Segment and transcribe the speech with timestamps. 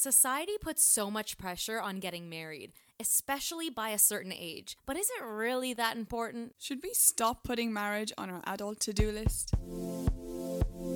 [0.00, 4.76] Society puts so much pressure on getting married, especially by a certain age.
[4.86, 6.54] But is it really that important?
[6.60, 9.54] Should we stop putting marriage on our adult to do list?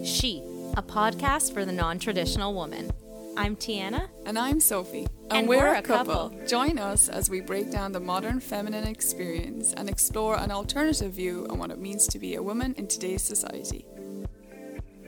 [0.05, 0.39] She,
[0.77, 2.93] a podcast for the non traditional woman.
[3.37, 4.09] I'm Tiana.
[4.25, 5.09] And I'm Sophie.
[5.33, 6.33] And we're a couple.
[6.47, 11.49] Join us as we break down the modern feminine experience and explore an alternative view
[11.51, 13.85] on what it means to be a woman in today's society.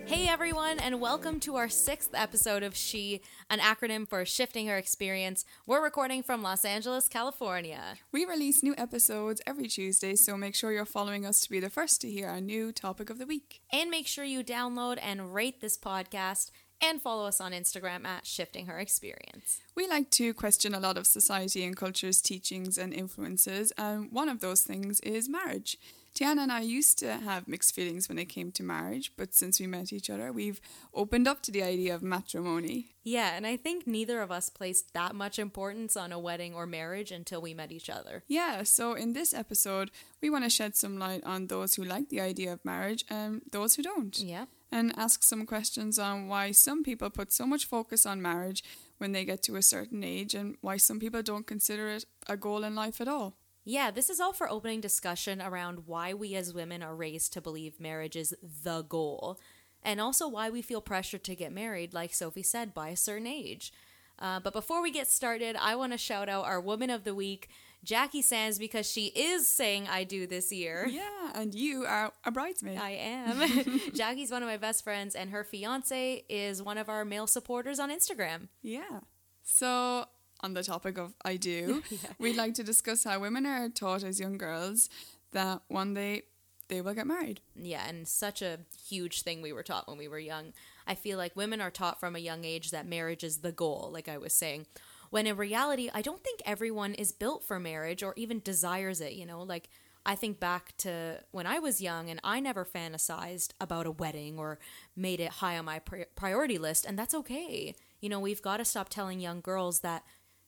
[0.06, 4.76] Hey everyone, and welcome to our sixth episode of She, an acronym for Shifting Her
[4.76, 5.46] Experience.
[5.66, 7.94] We're recording from Los Angeles, California.
[8.12, 11.70] We release new episodes every Tuesday, so make sure you're following us to be the
[11.70, 13.62] first to hear our new topic of the week.
[13.72, 16.50] And make sure you download and rate this podcast
[16.82, 19.62] and follow us on Instagram at Shifting Her Experience.
[19.74, 24.28] We like to question a lot of society and culture's teachings and influences, and one
[24.28, 25.78] of those things is marriage.
[26.14, 29.58] Tiana and I used to have mixed feelings when it came to marriage, but since
[29.58, 30.60] we met each other, we've
[30.94, 32.94] opened up to the idea of matrimony.
[33.02, 36.66] Yeah, and I think neither of us placed that much importance on a wedding or
[36.66, 38.22] marriage until we met each other.
[38.28, 39.90] Yeah, so in this episode,
[40.22, 43.42] we want to shed some light on those who like the idea of marriage and
[43.50, 44.16] those who don't.
[44.16, 44.44] Yeah.
[44.70, 48.62] And ask some questions on why some people put so much focus on marriage
[48.98, 52.36] when they get to a certain age and why some people don't consider it a
[52.36, 53.36] goal in life at all.
[53.64, 57.40] Yeah, this is all for opening discussion around why we as women are raised to
[57.40, 59.40] believe marriage is the goal,
[59.82, 63.26] and also why we feel pressured to get married, like Sophie said, by a certain
[63.26, 63.72] age.
[64.18, 67.14] Uh, but before we get started, I want to shout out our Woman of the
[67.14, 67.48] Week,
[67.82, 70.86] Jackie Sands, because she is saying I do this year.
[70.88, 72.78] Yeah, and you are a bridesmaid.
[72.78, 73.70] I am.
[73.94, 77.80] Jackie's one of my best friends, and her fiance is one of our male supporters
[77.80, 78.48] on Instagram.
[78.62, 79.00] Yeah.
[79.42, 80.06] So,
[80.44, 81.82] on the topic of I do,
[82.18, 84.90] we'd like to discuss how women are taught as young girls
[85.32, 86.22] that one day
[86.68, 87.40] they will get married.
[87.56, 90.52] Yeah, and such a huge thing we were taught when we were young.
[90.86, 93.90] I feel like women are taught from a young age that marriage is the goal,
[93.92, 94.66] like I was saying.
[95.10, 99.12] When in reality, I don't think everyone is built for marriage or even desires it,
[99.12, 99.42] you know?
[99.42, 99.68] Like,
[100.06, 104.38] I think back to when I was young and I never fantasized about a wedding
[104.38, 104.58] or
[104.94, 107.74] made it high on my pri- priority list, and that's okay.
[108.00, 110.04] You know, we've got to stop telling young girls that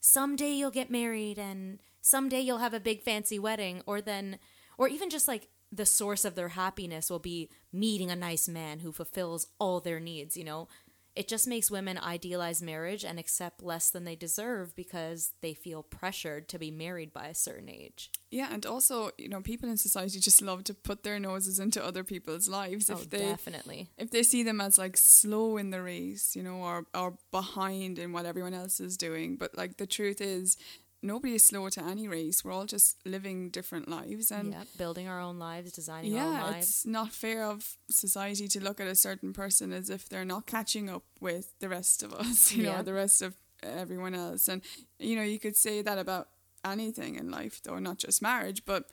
[0.06, 4.38] someday you'll get married and someday you'll have a big fancy wedding, or then,
[4.78, 8.78] or even just like the source of their happiness will be meeting a nice man
[8.78, 10.68] who fulfills all their needs, you know?
[11.16, 15.82] It just makes women idealize marriage and accept less than they deserve because they feel
[15.82, 18.10] pressured to be married by a certain age.
[18.30, 21.82] Yeah, and also, you know, people in society just love to put their noses into
[21.82, 23.88] other people's lives oh, if they definitely.
[23.96, 27.98] if they see them as like slow in the race, you know, or or behind
[27.98, 29.36] in what everyone else is doing.
[29.36, 30.58] But like the truth is
[31.02, 32.44] nobody is slow to any race.
[32.44, 36.34] We're all just living different lives and yeah, building our own lives, designing our own
[36.34, 36.68] yeah, lives.
[36.68, 40.46] it's not fair of society to look at a certain person as if they're not
[40.46, 42.76] catching up with the rest of us, you Yeah.
[42.78, 44.48] know, the rest of everyone else.
[44.48, 44.62] And,
[44.98, 46.28] you know, you could say that about
[46.64, 48.64] anything in life, though, not just marriage.
[48.64, 48.84] But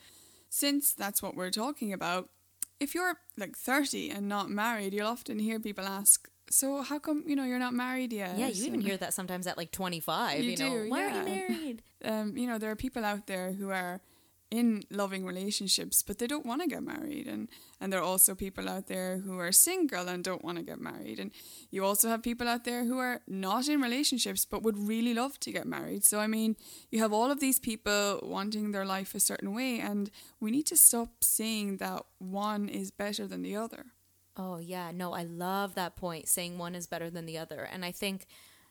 [0.49, 2.29] since that's what we're talking about,
[2.79, 7.23] if you're like 30 and not married, you'll often hear people ask, so how come,
[7.27, 8.37] you know, you're not married yet?
[8.37, 10.69] Yeah, you even hear that sometimes at like 25, You you, know.
[10.83, 11.15] do, Why yeah.
[11.15, 11.81] aren't you married?
[12.05, 14.01] um, you know, there are people out there who are
[14.51, 17.49] in loving relationships, but they don't want to get married, and
[17.81, 20.79] and there are also people out there who are single and don't want to get
[20.79, 21.31] married, and
[21.71, 25.39] you also have people out there who are not in relationships but would really love
[25.39, 26.03] to get married.
[26.05, 26.55] So I mean,
[26.91, 30.67] you have all of these people wanting their life a certain way, and we need
[30.67, 33.85] to stop saying that one is better than the other.
[34.35, 34.91] Oh, yeah.
[34.91, 37.67] No, I love that point, saying one is better than the other.
[37.71, 38.25] And I think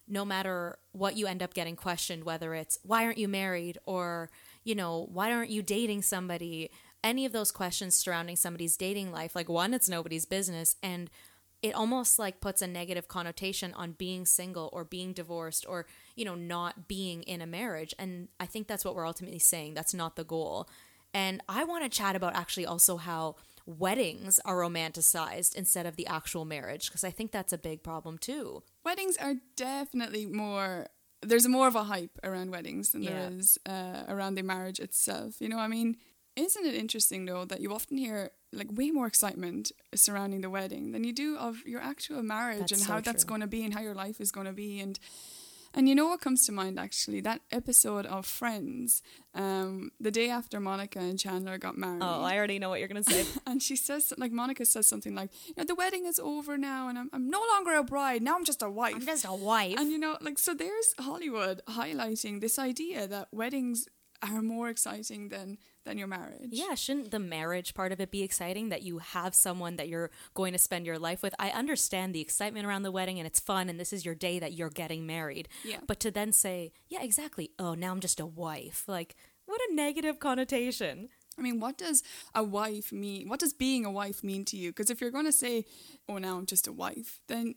[0.09, 4.31] no matter what you end up getting questioned, whether it's why aren't you married or,
[4.65, 6.71] you know, why aren't you dating somebody,
[7.05, 10.77] any of those questions surrounding somebody's dating life, like one, it's nobody's business.
[10.83, 11.09] And
[11.63, 15.87] it almost like puts a negative connotation on being single or being divorced or,
[16.17, 17.95] you know, not being in a marriage.
[18.01, 19.75] And I think that's what we're ultimately saying.
[19.75, 20.69] That's not the goal.
[21.15, 23.37] And I want to chat about actually also how
[23.67, 28.19] weddings are romanticized instead of the actual marriage because I think that's a big problem
[28.19, 28.63] too.
[28.85, 30.87] Weddings are definitely more.
[31.25, 33.11] There's more of a hype around weddings than Yeah.
[33.29, 35.41] there is uh, around the marriage itself.
[35.41, 35.97] You know, I mean,
[36.35, 40.93] isn't it interesting though that you often hear like way more excitement surrounding the wedding
[40.93, 43.65] than you do of your actual marriage That's and so how that's going to be
[43.65, 44.99] and how your life is going to be and
[45.75, 49.03] and you know what comes to mind actually that episode of Friends,
[49.35, 52.03] um, the day after Monica and Chandler got married.
[52.03, 53.25] Oh, I already know what you're going to say.
[53.47, 56.89] And she says, like, Monica says something like, you know, the wedding is over now
[56.89, 58.23] and I'm, I'm no longer a bride.
[58.23, 58.95] Now I'm just a wife.
[58.95, 59.79] I'm just a wife.
[59.79, 63.89] And, you know, like, so there's Hollywood highlighting this idea that weddings
[64.23, 66.51] are more exciting than than your marriage.
[66.51, 70.11] Yeah, shouldn't the marriage part of it be exciting that you have someone that you're
[70.35, 71.35] going to spend your life with?
[71.39, 74.39] I understand the excitement around the wedding and it's fun and this is your day
[74.39, 75.49] that you're getting married.
[75.65, 75.79] Yeah.
[75.87, 77.51] But to then say, yeah, exactly.
[77.59, 78.85] Oh, now I'm just a wife.
[78.87, 79.17] Like,
[79.47, 81.09] what a negative connotation.
[81.37, 82.03] I mean, what does
[82.35, 83.29] a wife mean?
[83.29, 84.71] What does being a wife mean to you?
[84.71, 85.65] Because if you're going to say,
[86.09, 87.55] oh, now I'm just a wife, then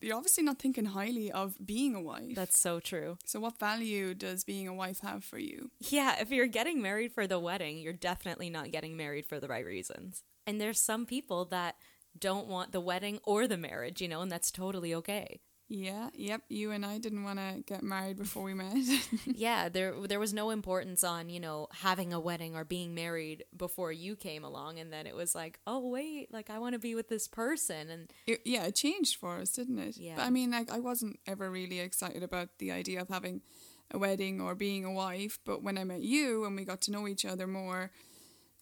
[0.00, 2.34] you're obviously not thinking highly of being a wife.
[2.34, 3.18] That's so true.
[3.24, 5.70] So, what value does being a wife have for you?
[5.80, 9.48] Yeah, if you're getting married for the wedding, you're definitely not getting married for the
[9.48, 10.22] right reasons.
[10.46, 11.76] And there's some people that
[12.18, 15.40] don't want the wedding or the marriage, you know, and that's totally okay.
[15.74, 16.42] Yeah, yep.
[16.48, 18.76] You and I didn't want to get married before we met.
[19.26, 23.44] yeah, there there was no importance on, you know, having a wedding or being married
[23.56, 26.78] before you came along and then it was like, "Oh, wait, like I want to
[26.78, 29.96] be with this person." And it, yeah, it changed for us, didn't it?
[29.96, 30.14] Yeah.
[30.16, 33.42] But I mean, like I wasn't ever really excited about the idea of having
[33.90, 36.92] a wedding or being a wife, but when I met you and we got to
[36.92, 37.90] know each other more,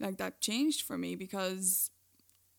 [0.00, 1.90] like that changed for me because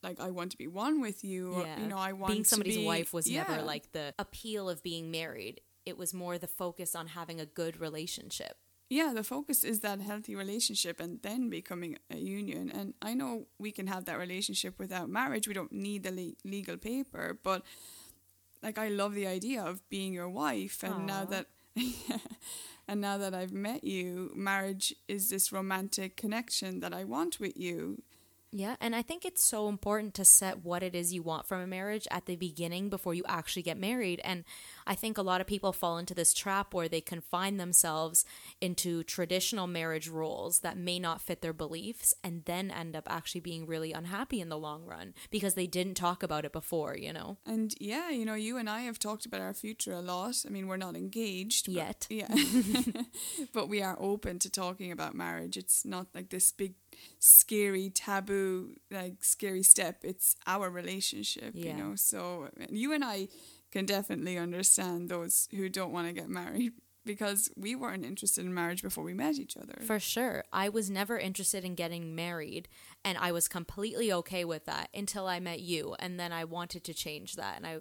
[0.03, 1.53] like I want to be one with you.
[1.53, 1.79] Or, yeah.
[1.79, 3.43] you know, I want being somebody's be, wife was yeah.
[3.47, 5.61] never like the appeal of being married.
[5.85, 8.57] It was more the focus on having a good relationship.
[8.89, 12.69] Yeah, the focus is that healthy relationship and then becoming a union.
[12.69, 15.47] And I know we can have that relationship without marriage.
[15.47, 17.63] We don't need the le- legal paper, but
[18.61, 20.83] like I love the idea of being your wife.
[20.83, 21.05] And Aww.
[21.05, 21.47] now that
[22.87, 27.57] and now that I've met you, marriage is this romantic connection that I want with
[27.57, 28.03] you.
[28.55, 31.59] Yeah, and I think it's so important to set what it is you want from
[31.59, 34.21] a marriage at the beginning before you actually get married.
[34.23, 34.43] And
[34.85, 38.25] I think a lot of people fall into this trap where they confine themselves
[38.61, 43.41] into traditional marriage roles that may not fit their beliefs and then end up actually
[43.41, 47.11] being really unhappy in the long run because they didn't talk about it before, you
[47.11, 47.37] know?
[47.47, 50.43] And yeah, you know, you and I have talked about our future a lot.
[50.45, 52.07] I mean, we're not engaged but- Yet.
[52.07, 52.27] Yeah.
[53.51, 55.57] but we are open to talking about marriage.
[55.57, 56.75] It's not like this big
[57.19, 61.65] scary taboo like scary step it's our relationship Yeah.
[61.67, 63.27] you know so you and i
[63.71, 66.73] can definitely understand those who don't want to get married
[67.05, 70.45] because we weren't interested in marriage before we met each other For sure.
[70.53, 72.69] I was never interested in getting married,
[73.03, 75.95] and I was completely okay with that until I met you.
[75.99, 77.79] And then I wanted to change that, and I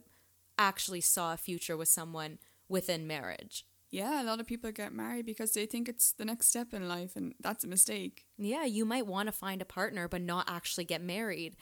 [0.58, 2.38] actually saw a future with someone
[2.68, 3.64] within marriage.
[3.92, 6.88] Yeah a lot of people get married because they think it's the next step in
[6.88, 10.50] life and that's a mistake Yeah, you might want to find a partner, but not
[10.50, 11.56] actually get married.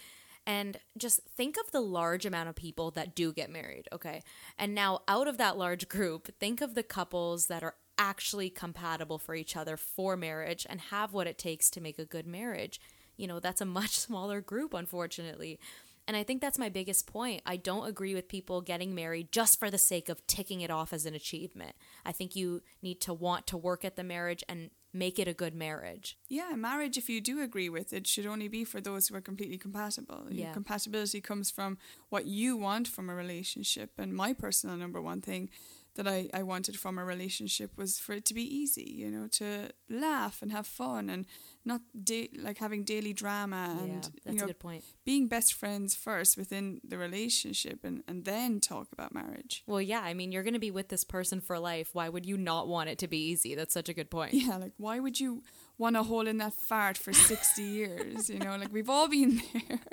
[0.46, 4.22] And just think of the large amount of people that do get married, okay?
[4.58, 9.18] And now, out of that large group, think of the couples that are actually compatible
[9.18, 12.80] for each other for marriage and have what it takes to make a good marriage.
[13.18, 15.60] You know, that's a much smaller group, unfortunately.
[16.10, 17.40] And I think that's my biggest point.
[17.46, 20.92] I don't agree with people getting married just for the sake of ticking it off
[20.92, 21.76] as an achievement.
[22.04, 25.32] I think you need to want to work at the marriage and make it a
[25.32, 26.18] good marriage.
[26.28, 29.20] Yeah, marriage, if you do agree with it, should only be for those who are
[29.20, 30.24] completely compatible.
[30.28, 30.52] Your Yeah.
[30.52, 31.78] compatibility comes from
[32.08, 33.92] what you want from a relationship.
[33.96, 35.48] And my personal number one thing
[35.94, 39.26] that I, I wanted from a relationship was for it to be easy, you know,
[39.32, 41.26] to laugh and have fun and
[41.64, 44.84] not da- like having daily drama and, yeah, that's you know, a good point.
[45.04, 49.62] being best friends first within the relationship and, and then talk about marriage.
[49.66, 51.90] Well, yeah, I mean, you're going to be with this person for life.
[51.92, 53.54] Why would you not want it to be easy?
[53.54, 54.32] That's such a good point.
[54.34, 55.42] Yeah, like why would you
[55.80, 58.28] want to hold in that fart for 60 years?
[58.30, 59.80] You know, like we've all been there.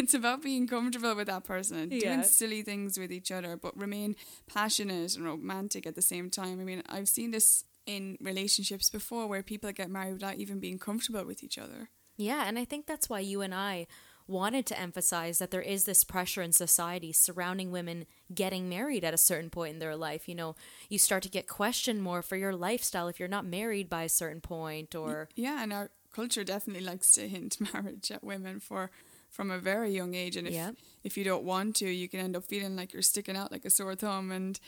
[0.00, 2.00] It's about being comfortable with that person and Yeah.
[2.06, 4.16] doing silly things with each other, but remain
[4.46, 6.60] passionate and romantic at the same time.
[6.60, 10.78] I mean, I've seen this in relationships before where people get married without even being
[10.78, 11.88] comfortable with each other.
[12.16, 13.86] Yeah, and I think that's why you and I
[14.26, 19.12] wanted to emphasize that there is this pressure in society surrounding women getting married at
[19.14, 20.28] a certain point in their life.
[20.28, 20.56] You know,
[20.88, 24.08] you start to get questioned more for your lifestyle if you're not married by a
[24.08, 28.90] certain point or Yeah, and our culture definitely likes to hint marriage at women for
[29.30, 30.70] from a very young age and if Yeah.
[31.02, 33.64] if you don't want to, you can end up feeling like you're sticking out like
[33.64, 34.60] a sore thumb and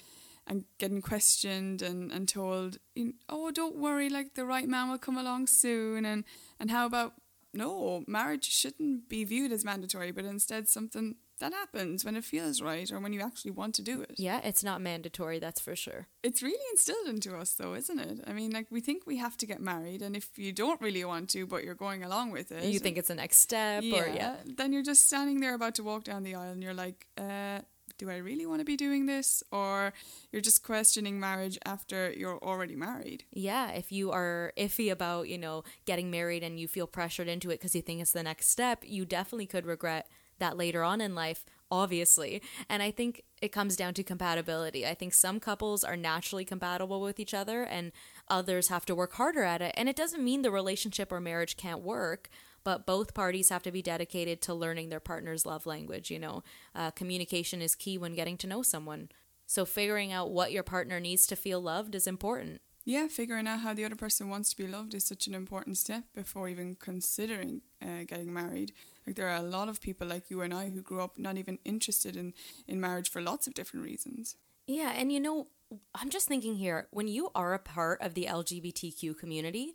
[0.49, 4.99] and getting questioned and, and told, you- oh, don't worry, like the right man will
[4.99, 6.05] come along soon.
[6.05, 6.23] And,
[6.61, 7.15] and how about,
[7.53, 12.63] no, marriage shouldn't be viewed as mandatory, but instead something that happens when it feels
[12.63, 14.15] right or when you actually want to do it.
[14.17, 16.09] yeah, it's not mandatory, that's for sure.
[16.23, 18.21] It's really instilled into us, though, isn't it?
[18.27, 21.05] I mean, like, we think we have to get married, and if you don't really
[21.05, 22.65] want to, but you're going along with it.
[22.65, 24.37] You think it's the next step or yeah.
[24.47, 27.61] Then you're just standing there about to walk down the aisle and you're like, uh,
[27.99, 29.43] do I really want to be doing this?
[29.51, 29.93] Or
[30.31, 33.25] you're just questioning marriage after you're already married.
[33.33, 37.51] Yeah, if you are iffy about, you know, getting married and you feel pressured into
[37.51, 41.01] it because you think it's the next step, you definitely could regret that later on
[41.01, 41.45] in life.
[41.71, 42.43] obviously.
[42.69, 44.87] And I think it comes down to compatibility.
[44.87, 47.93] I think some couples are naturally compatible with each other and
[48.29, 49.75] others have to work harder at it.
[49.77, 52.29] And it doesn't mean the relationship or marriage can't work,
[52.67, 56.11] but both parties have to be dedicated to learning their partner's love language.
[56.11, 56.43] You know,
[56.75, 59.09] uh, communication is key when getting to know someone.
[59.47, 62.61] So figuring out what your partner needs to feel loved is important.
[62.85, 65.79] Yeah, figuring out how the other person wants to be loved is such an important
[65.79, 68.73] step before even considering uh, getting married.
[69.07, 71.39] Like there are a lot of people like you and I who grew up not
[71.39, 72.35] even interested in
[72.67, 74.35] in marriage for lots of different reasons.
[74.67, 75.47] Yeah, and you know,
[75.95, 79.75] I'm just thinking here, when you are a part of the LGBTQ community,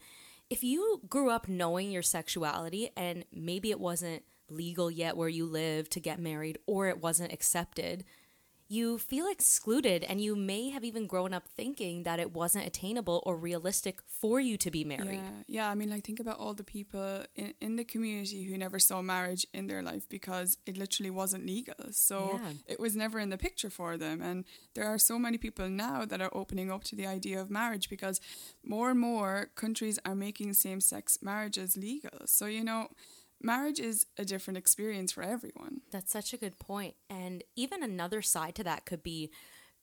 [0.51, 5.45] if you grew up knowing your sexuality and maybe it wasn't legal yet where you
[5.45, 8.03] live to get married or it wasn't accepted,
[8.77, 13.21] you feel excluded and you may have even grown up thinking that it wasn't attainable
[13.25, 15.19] or realistic for you to be married.
[15.23, 15.69] Yeah, yeah.
[15.71, 19.01] I mean, like, think about all the people in, in the community who never saw
[19.01, 21.83] marriage in their life because it literally wasn't legal.
[21.91, 22.51] So Yeah.
[22.73, 24.21] it was never in the picture for them.
[24.21, 27.49] And there are so many people now that are opening up to the idea of
[27.49, 28.17] marriage because
[28.63, 32.19] more and more countries are making same sex marriages legal.
[32.25, 32.87] So, you know,
[33.43, 35.81] marriage is a different experience for everyone.
[35.91, 36.95] That's such a good point.
[37.09, 39.31] And even another side to that could be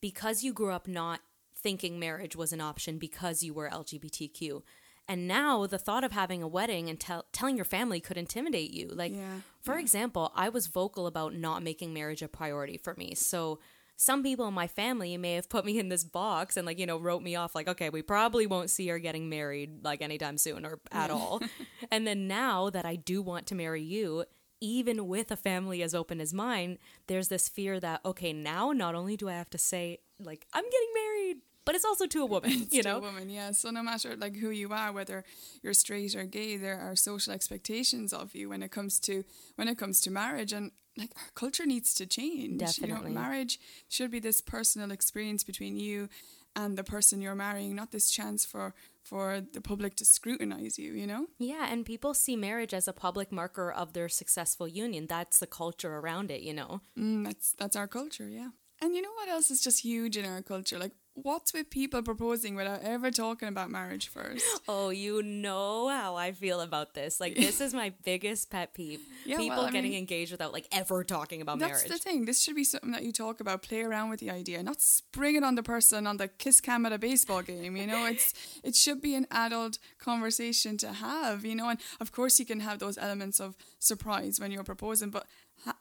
[0.01, 1.21] because you grew up not
[1.57, 4.63] thinking marriage was an option because you were LGBTQ.
[5.09, 8.71] And now the thought of having a wedding and tell, telling your family could intimidate
[8.73, 8.89] you.
[8.89, 13.15] Like, Yeah, for example, I was vocal about not making marriage a priority for me.
[13.15, 13.59] So
[14.01, 16.87] some people in my family may have put me in this box and like you
[16.87, 20.39] know wrote me off like okay we probably won't see her getting married like anytime
[20.39, 21.43] soon or at all.
[21.91, 24.25] And then now that i do want to marry you
[24.61, 26.79] even with a family as open as mine
[27.09, 30.65] there's this fear that okay now not only do i have to say like i'm
[30.65, 33.51] getting married but it's also to a woman It's you to a woman, yeah.
[33.51, 35.23] So no matter like who you are, whether
[35.63, 39.23] you're straight or gay, there are social expectations of you when it comes to
[39.57, 42.59] when it comes to marriage, and like our culture needs to change.
[42.61, 43.11] Definitely.
[43.11, 46.09] you know, marriage should be this personal experience between you
[46.57, 50.93] and the person you're marrying, not this chance for for the public to scrutinize you.
[50.93, 51.27] You know.
[51.39, 55.47] yeah and people see marriage as a public marker of their successful union that's the
[55.47, 58.51] culture around it you know Mm, that's that's our culture, yeah.
[58.81, 60.79] And you know what else is just huge in our culture?
[60.79, 64.45] Like, what's with people proposing without ever talking about marriage first?
[64.69, 67.21] Oh, you know how I feel about this.
[67.21, 69.01] Like this is my biggest pet peeve.
[69.25, 71.89] Yeah, People well, getting mean- engaged without like ever talking about That's marriage.
[71.89, 72.25] That's the thing.
[72.25, 75.37] This should be something that you talk about, play around with the idea, not spring
[75.37, 77.77] it on the person on the kiss cam at a baseball game.
[77.77, 78.33] You know, it's
[78.65, 81.45] it should be an adult conversation to have.
[81.45, 85.11] You know, and of course you can have those elements of surprise when you're proposing,
[85.11, 85.27] but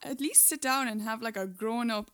[0.04, 2.12] at least sit down and have like a grown up.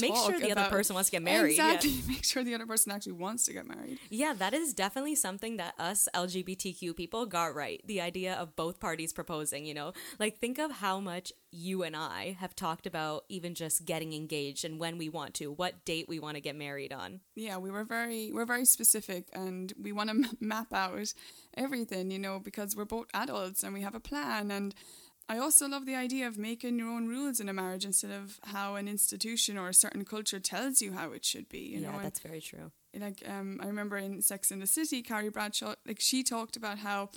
[0.00, 1.74] Make sure the other person wants to get married, yeah.
[1.74, 2.02] Exactly.
[2.12, 3.98] Make sure the other person actually wants to get married.
[4.08, 7.80] Yeah, that is definitely something that us LGBTQ people got right.
[7.86, 9.92] The idea of both parties proposing, you know?
[10.18, 14.64] Like think of how much you and I have talked about even just getting engaged
[14.64, 17.20] and when we want to, what date we want to get married on.
[17.34, 21.12] yeah we were very we're very specific and we want to map out
[21.56, 24.74] everything you know because we're both adults and we have a plan and
[25.30, 28.38] i also love the idea of making your own rules in a marriage instead of
[28.44, 31.90] how an institution or a certain culture tells you how it should be you yeah,
[31.90, 32.70] know and that's very true.
[32.98, 36.78] like um i remember in sex in the city carrie bradshaw like she talked about
[36.78, 37.08] how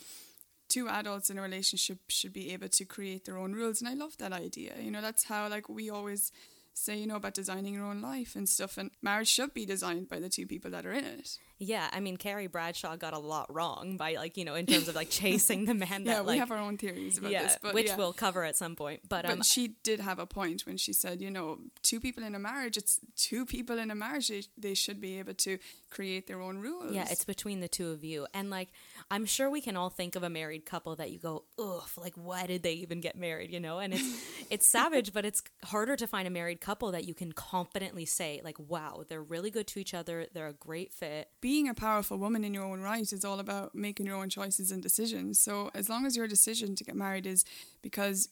[0.69, 3.93] two adults in a relationship should be able to create their own rules and i
[3.93, 6.31] love that idea you know that's how like we always
[6.73, 10.09] say you know about designing your own life and stuff and marriage should be designed
[10.09, 13.19] by the two people that are in it Yeah, I mean Carrie Bradshaw got a
[13.19, 16.21] lot wrong by like, you know, in terms of like chasing the man that yeah
[16.21, 17.97] we have our own theories about yeah, this but which yeah.
[17.97, 19.01] we'll cover at some point.
[19.07, 22.23] But um, but she did have a point when she said, you know, two people
[22.23, 25.57] in a marriage, it's two people in a marriage, they, they should be able to
[25.89, 26.91] create their own rules.
[26.91, 28.69] yeah, it's between the two of you, and like
[29.11, 32.15] I'm sure we can all think of a married couple that you go, ugh, like
[32.15, 33.51] why did they even get married?
[33.51, 37.05] You know, and it's it's savage, but it's harder to find a married couple that
[37.05, 40.93] you can confidently say like, wow, they're really good to each other, they're a great
[40.93, 41.29] fit.
[41.53, 44.71] Being a powerful woman in your own right is all about making your own choices
[44.71, 45.39] and decisions.
[45.39, 47.45] So as long as your decision to get married is
[47.83, 48.29] because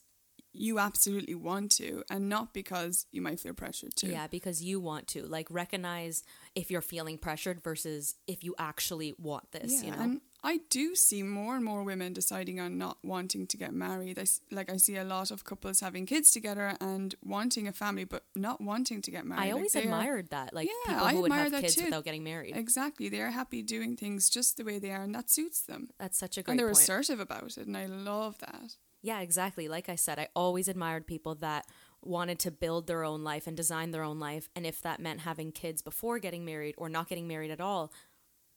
[0.52, 4.08] you absolutely want to and not because you might feel pressured to.
[4.08, 6.24] Yeah, because you want to like recognize
[6.56, 9.84] if you're feeling pressured versus if you actually want this.
[9.84, 13.46] Yeah, you know, and I do see more and more women deciding on not wanting
[13.46, 14.18] to get married.
[14.18, 18.02] I, like I see a lot of couples having kids together and wanting a family,
[18.04, 19.40] but not wanting to get married.
[19.40, 21.76] I Like, always are- admired that, like Yeah, people I who would admire have kids
[21.76, 21.84] too.
[21.84, 22.56] without getting married.
[22.56, 25.90] Exactly, they are happy doing things just the way they are, and that suits them.
[25.98, 26.78] That's such a great and they're point.
[26.78, 28.76] assertive about it, and I love that.
[29.00, 29.68] Yeah, exactly.
[29.68, 31.66] Like I said, I always admired people that
[32.04, 34.48] wanted to build their own life and design their own life.
[34.56, 37.92] And if that meant having kids before getting married or not getting married at all,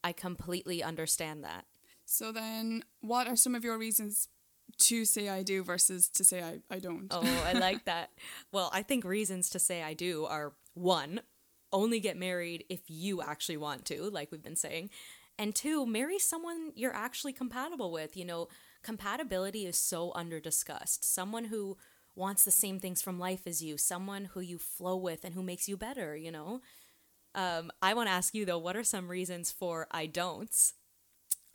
[0.03, 1.65] I completely understand that.
[2.05, 4.27] So then, what are some of your reasons
[4.77, 7.07] to say I do versus to say I, I don't.
[7.11, 8.11] Oh, I like that.
[8.51, 11.21] Well, I think reasons to say I do are one,
[11.71, 14.89] only get married if you actually want to, like we've been saying.
[15.37, 18.15] And two, marry someone you're actually compatible with.
[18.15, 18.47] You know,
[18.83, 21.03] compatibility is so under discussed.
[21.03, 21.77] Someone who
[22.15, 25.43] wants the same things from life as you, someone who you flow with and who
[25.43, 26.61] makes you better, you know?
[27.33, 30.73] Um, I want to ask you though, what are some reasons for I don'ts?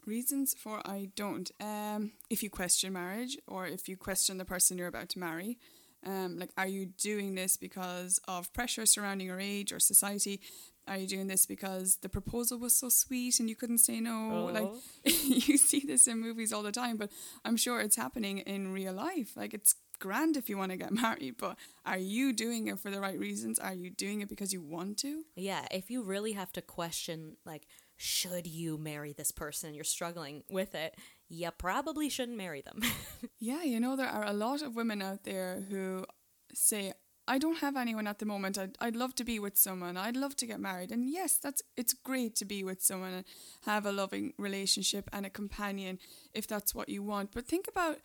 [0.05, 1.51] Reasons for I don't.
[1.59, 5.57] Um, if you question marriage or if you question the person you're about to marry,
[6.05, 10.41] um, like, are you doing this because of pressure surrounding your age or society?
[10.87, 14.49] Are you doing this because the proposal was so sweet and you couldn't say no?
[14.49, 14.51] Oh.
[14.51, 14.69] Like,
[15.23, 17.11] you see this in movies all the time, but
[17.45, 19.37] I'm sure it's happening in real life.
[19.37, 21.55] Like, it's grand if you want to get married, but
[21.85, 23.59] are you doing it for the right reasons?
[23.59, 25.23] Are you doing it because you want to?
[25.35, 27.67] Yeah, if you really have to question, like,
[28.01, 30.95] should you marry this person and you're struggling with it,
[31.29, 32.81] you probably shouldn't marry them.
[33.39, 36.05] Yeah, you know, there are a lot of women out there who
[36.53, 36.93] say,
[37.27, 38.57] I don't have anyone at the moment.
[38.57, 39.97] I'd, I'd love to be with someone.
[39.97, 40.91] I'd love to get married.
[40.91, 43.25] And yes, that's it's great to be with someone and
[43.65, 45.97] have a loving relationship and a companion
[46.33, 47.31] if that's what you want.
[47.31, 47.97] But think about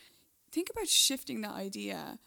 [0.53, 2.19] think about shifting that idea.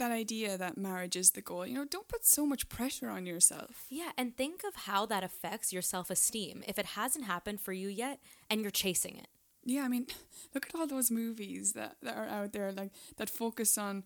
[0.00, 1.66] That idea that marriage is the goal.
[1.66, 3.84] You know, don't put so much pressure on yourself.
[3.90, 7.74] yeah, and think of how that affects your self esteem if it hasn't happened for
[7.74, 9.28] you yet and you're chasing it.
[9.62, 10.06] Yeah, I mean,
[10.54, 14.04] look at all those movies that, that are out there like that focus on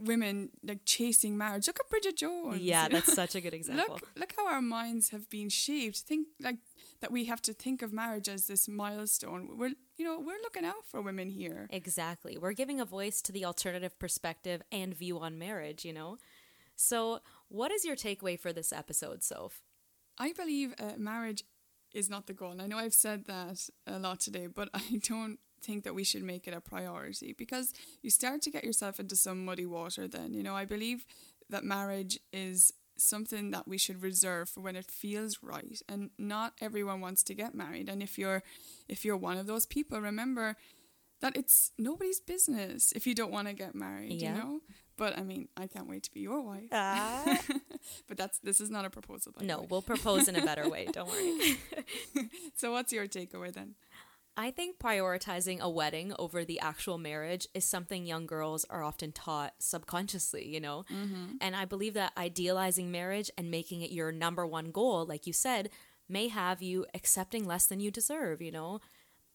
[0.00, 1.66] women like chasing marriage.
[1.66, 2.60] Look at Bridget Jones.
[2.60, 2.94] Yeah, you know?
[2.96, 3.94] that's such a good example.
[3.94, 5.98] Look, look how our minds have been shaped.
[5.98, 6.56] Think like
[7.00, 9.56] that we have to think of marriage as this milestone.
[9.58, 11.68] We're, you know, we're looking out for women here.
[11.70, 12.36] Exactly.
[12.38, 16.18] We're giving a voice to the alternative perspective and view on marriage, you know?
[16.76, 19.62] So, what is your takeaway for this episode, Soph?
[20.18, 21.44] I believe uh, marriage
[21.92, 22.52] is not the goal.
[22.52, 26.04] And I know I've said that a lot today, but I don't think that we
[26.04, 27.72] should make it a priority because
[28.02, 30.34] you start to get yourself into some muddy water then.
[30.34, 31.04] You know, I believe
[31.50, 36.52] that marriage is something that we should reserve for when it feels right and not
[36.60, 38.42] everyone wants to get married and if you're
[38.88, 40.56] if you're one of those people remember
[41.20, 44.34] that it's nobody's business if you don't want to get married Yeah.
[44.34, 44.60] you know
[44.96, 47.38] but i mean i can't wait to be your wife Ah.
[48.08, 50.88] but that's this is not a proposal by no, we'll propose in a better way.
[50.92, 51.56] Don't worry.
[52.56, 53.76] so what's your takeaway then
[54.38, 59.10] I think prioritizing a wedding over the actual marriage is something young girls are often
[59.10, 60.84] taught subconsciously, you know?
[61.40, 65.32] And I believe that idealizing marriage and making it your number one goal, like you
[65.32, 65.70] said,
[66.08, 68.78] may have you accepting less than you deserve, you know?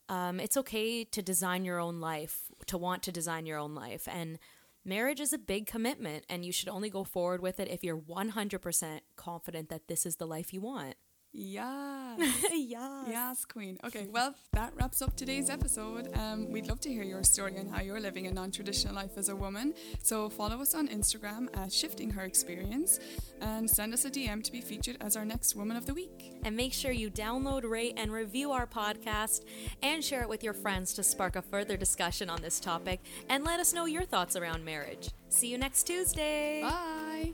[0.07, 4.07] Um, it's okay to design your own life, to want to design your own life.
[4.09, 4.39] And
[4.85, 7.97] marriage is a big commitment, and you should only go forward with it if you're
[7.97, 10.95] 100% confident that this is the life you want.
[11.33, 12.15] Yeah
[12.53, 13.03] yeah.
[13.07, 13.77] Yes, Queen.
[13.83, 16.09] Okay, well, that wraps up today's episode.
[16.15, 19.17] Um, we'd love to hear your story and how you're living a non traditional life
[19.17, 19.73] as a woman.
[20.01, 22.99] So follow us on Instagram at Shifting Her Experience
[23.41, 26.33] and send us a DM to be featured as our next Woman of the Week.
[26.43, 29.41] And make sure you download, rate, and review our podcast
[29.81, 33.43] and share it with your friends to spark a further discussion on this topic and
[33.43, 35.09] let us know your thoughts around marriage.
[35.29, 36.61] See you next Tuesday.
[36.61, 37.33] Bye.